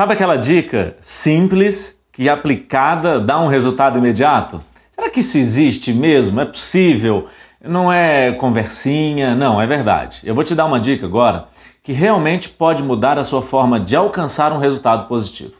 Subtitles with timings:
[0.00, 4.58] Sabe aquela dica simples que aplicada dá um resultado imediato?
[4.90, 6.40] Será que isso existe mesmo?
[6.40, 7.26] É possível?
[7.62, 9.34] Não é conversinha?
[9.34, 10.22] Não, é verdade.
[10.24, 11.48] Eu vou te dar uma dica agora
[11.82, 15.52] que realmente pode mudar a sua forma de alcançar um resultado positivo.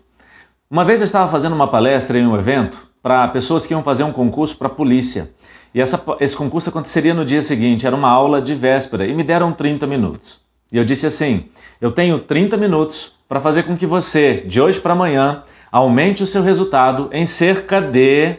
[0.70, 4.04] Uma vez eu estava fazendo uma palestra em um evento para pessoas que iam fazer
[4.04, 5.30] um concurso para a polícia.
[5.74, 9.22] E essa, esse concurso aconteceria no dia seguinte, era uma aula de véspera, e me
[9.22, 10.40] deram 30 minutos.
[10.72, 11.46] E eu disse assim:
[11.80, 16.26] eu tenho 30 minutos para fazer com que você, de hoje para amanhã, aumente o
[16.26, 18.36] seu resultado em cerca de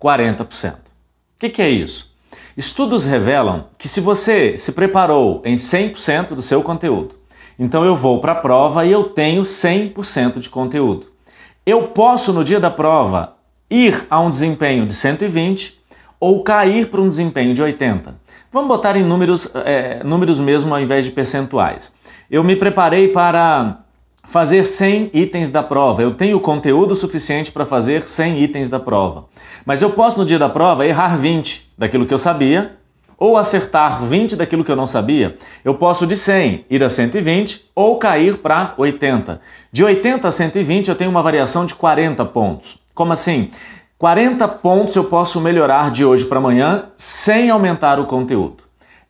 [0.00, 0.74] 40%.
[0.74, 0.78] O
[1.38, 2.14] que, que é isso?
[2.56, 7.16] Estudos revelam que se você se preparou em 100% do seu conteúdo,
[7.58, 11.08] então eu vou para a prova e eu tenho 100% de conteúdo.
[11.64, 13.34] Eu posso, no dia da prova,
[13.70, 15.78] ir a um desempenho de 120
[16.20, 18.14] ou cair para um desempenho de 80.
[18.56, 21.92] Vamos botar em números, é, números mesmo ao invés de percentuais.
[22.30, 23.80] Eu me preparei para
[24.24, 26.00] fazer 100 itens da prova.
[26.00, 29.26] Eu tenho conteúdo suficiente para fazer 100 itens da prova.
[29.66, 32.76] Mas eu posso, no dia da prova, errar 20 daquilo que eu sabia
[33.18, 35.36] ou acertar 20 daquilo que eu não sabia.
[35.62, 39.38] Eu posso de 100 ir a 120 ou cair para 80.
[39.70, 42.78] De 80 a 120 eu tenho uma variação de 40 pontos.
[42.94, 43.50] Como assim?
[43.98, 48.64] 40 pontos eu posso melhorar de hoje para amanhã sem aumentar o conteúdo.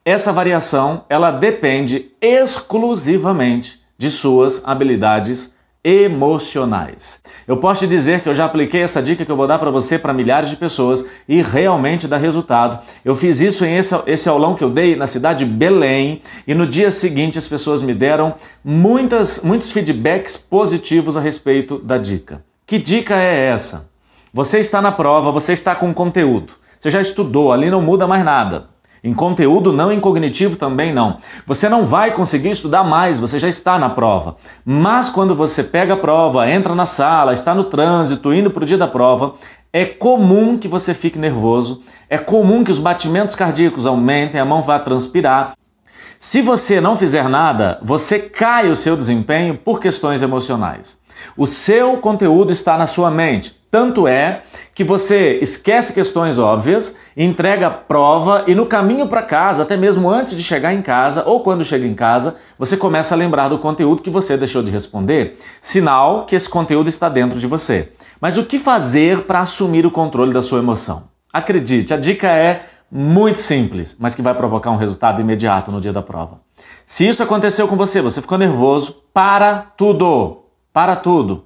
[0.05, 7.21] Essa variação, ela depende exclusivamente de suas habilidades emocionais.
[7.49, 9.73] Eu posso te dizer que eu já apliquei essa dica que eu vou dar para
[9.73, 12.79] você para milhares de pessoas e realmente dá resultado.
[13.05, 16.55] Eu fiz isso em esse, esse aulão que eu dei na cidade de Belém e
[16.55, 22.45] no dia seguinte as pessoas me deram muitas, muitos feedbacks positivos a respeito da dica.
[22.65, 23.96] Que dica é essa?
[24.37, 26.53] Você está na prova, você está com conteúdo.
[26.79, 28.67] Você já estudou, ali não muda mais nada.
[29.03, 31.17] Em conteúdo não, em cognitivo também não.
[31.47, 34.37] Você não vai conseguir estudar mais, você já está na prova.
[34.63, 38.67] Mas quando você pega a prova, entra na sala, está no trânsito, indo para o
[38.67, 39.33] dia da prova,
[39.73, 44.61] é comum que você fique nervoso, é comum que os batimentos cardíacos aumentem, a mão
[44.61, 45.55] vá transpirar.
[46.19, 50.99] Se você não fizer nada, você cai o seu desempenho por questões emocionais.
[51.39, 53.57] O seu conteúdo está na sua mente.
[53.77, 54.41] Tanto é
[54.75, 60.35] que você esquece questões óbvias, entrega prova e no caminho para casa, até mesmo antes
[60.35, 64.01] de chegar em casa ou quando chega em casa, você começa a lembrar do conteúdo
[64.01, 67.93] que você deixou de responder, sinal que esse conteúdo está dentro de você.
[68.19, 71.11] Mas o que fazer para assumir o controle da sua emoção?
[71.31, 75.93] Acredite, a dica é muito simples, mas que vai provocar um resultado imediato no dia
[75.93, 76.41] da prova.
[76.87, 80.45] Se isso aconteceu com você, você ficou nervoso, para tudo.
[80.73, 81.46] Para tudo.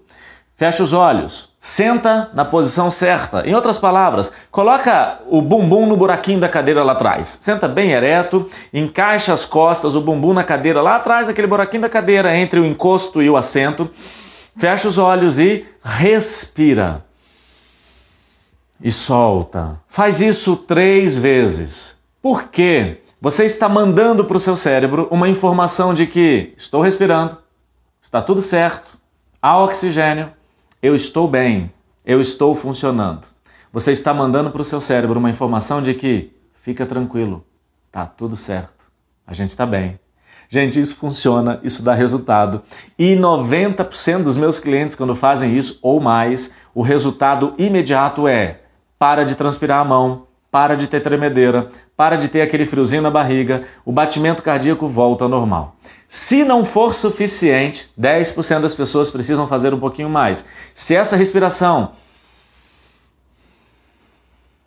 [0.60, 1.48] Fecha os olhos.
[1.58, 3.48] Senta na posição certa.
[3.48, 7.38] Em outras palavras, coloca o bumbum no buraquinho da cadeira lá atrás.
[7.40, 11.88] Senta bem ereto, encaixa as costas, o bumbum na cadeira lá atrás, aquele buraquinho da
[11.88, 13.88] cadeira entre o encosto e o assento.
[14.54, 17.06] Fecha os olhos e respira.
[18.82, 19.80] E solta.
[19.88, 21.98] Faz isso três vezes.
[22.20, 23.00] Por quê?
[23.18, 27.38] Você está mandando para o seu cérebro uma informação de que estou respirando,
[28.02, 29.00] está tudo certo,
[29.42, 30.30] Há oxigênio,
[30.82, 31.70] eu estou bem,
[32.04, 33.26] eu estou funcionando.
[33.72, 37.44] Você está mandando para o seu cérebro uma informação de que fica tranquilo,
[37.92, 38.86] tá tudo certo,
[39.26, 39.98] a gente está bem.
[40.48, 42.62] Gente, isso funciona, isso dá resultado.
[42.98, 48.62] E 90% dos meus clientes, quando fazem isso ou mais, o resultado imediato é
[48.98, 53.10] para de transpirar a mão, para de ter tremedeira, para de ter aquele friozinho na
[53.10, 55.76] barriga, o batimento cardíaco volta ao normal.
[56.12, 60.44] Se não for suficiente, 10% das pessoas precisam fazer um pouquinho mais.
[60.74, 61.92] Se essa respiração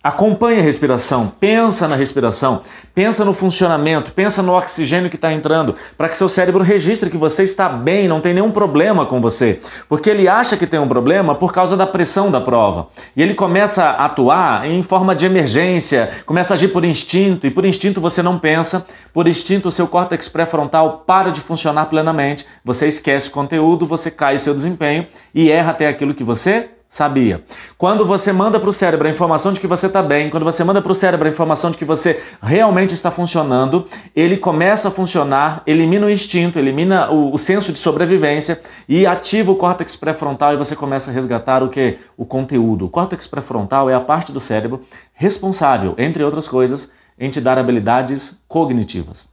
[0.03, 2.61] Acompanhe a respiração, pensa na respiração,
[2.93, 7.15] pensa no funcionamento, pensa no oxigênio que está entrando, para que seu cérebro registre que
[7.15, 9.61] você está bem, não tem nenhum problema com você.
[9.87, 12.89] Porque ele acha que tem um problema por causa da pressão da prova.
[13.15, 17.49] E ele começa a atuar em forma de emergência, começa a agir por instinto, e
[17.49, 22.45] por instinto você não pensa, por instinto o seu córtex pré-frontal para de funcionar plenamente,
[22.61, 26.67] você esquece o conteúdo, você cai o seu desempenho e erra até aquilo que você
[26.93, 27.43] sabia.
[27.83, 30.63] Quando você manda para o cérebro a informação de que você está bem, quando você
[30.63, 33.85] manda para o cérebro a informação de que você realmente está funcionando,
[34.15, 39.51] ele começa a funcionar, elimina o instinto, elimina o, o senso de sobrevivência e ativa
[39.51, 41.99] o córtex pré-frontal e você começa a resgatar o que?
[42.15, 42.85] O conteúdo.
[42.85, 44.79] O córtex pré-frontal é a parte do cérebro
[45.13, 46.89] responsável, entre outras coisas,
[47.19, 49.27] em te dar habilidades cognitivas.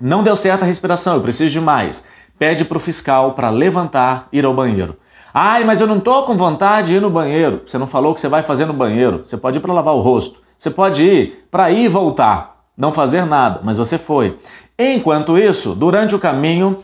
[0.00, 2.02] Não deu certo a respiração, eu preciso de mais.
[2.36, 4.96] Pede para o fiscal para levantar, ir ao banheiro.
[5.36, 7.62] Ai, mas eu não tô com vontade de ir no banheiro.
[7.66, 9.18] Você não falou o que você vai fazer no banheiro.
[9.24, 10.38] Você pode ir para lavar o rosto.
[10.56, 12.60] Você pode ir para ir e voltar.
[12.78, 14.38] Não fazer nada, mas você foi.
[14.78, 16.78] Enquanto isso, durante o caminho,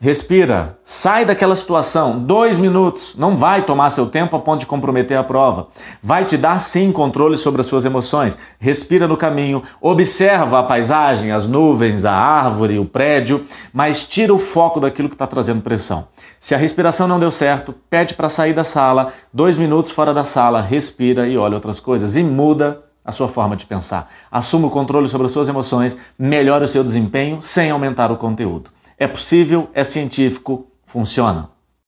[0.00, 5.16] respira, sai daquela situação, dois minutos, não vai tomar seu tempo a ponto de comprometer
[5.16, 5.68] a prova.
[6.02, 8.38] Vai te dar sim controle sobre as suas emoções.
[8.58, 14.38] Respira no caminho, observa a paisagem, as nuvens, a árvore, o prédio, mas tira o
[14.38, 16.08] foco daquilo que está trazendo pressão.
[16.38, 20.24] Se a respiração não deu certo, pede para sair da sala, dois minutos fora da
[20.24, 24.12] sala, respira e olha outras coisas e muda a sua forma de pensar.
[24.30, 28.75] Assuma o controle sobre as suas emoções, melhore o seu desempenho sem aumentar o conteúdo.
[28.98, 31.55] É possível, é científico, funciona.